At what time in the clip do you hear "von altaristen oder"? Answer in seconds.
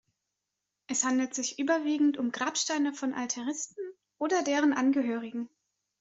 2.95-4.41